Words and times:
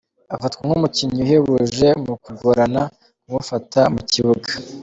Afatwa 0.35 0.61
nk'umukinnyi 0.65 1.19
uhebuje 1.25 1.87
mu 2.05 2.13
kugorana 2.23 2.81
kumufata 3.21 3.81
mu 3.93 4.01
kibuga. 4.11 4.49